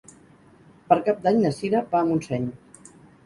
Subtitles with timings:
[0.87, 2.49] Per Cap d'Any na Cira va a Montseny.